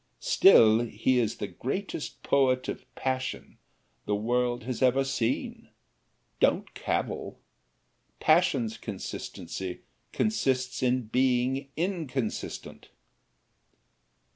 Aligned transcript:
Still 0.19 0.79
he 0.81 1.19
is 1.19 1.35
the 1.37 1.45
greatest 1.45 2.23
poet 2.23 2.67
of 2.67 2.85
passion 2.95 3.59
the 4.07 4.15
world 4.15 4.63
has 4.63 4.81
ever 4.81 5.03
seen 5.03 5.69
don't 6.39 6.73
cavil 6.73 7.37
passion's 8.19 8.77
consistency 8.79 9.81
consists 10.11 10.81
in 10.81 11.03
being 11.03 11.69
inconsistent. 11.77 12.89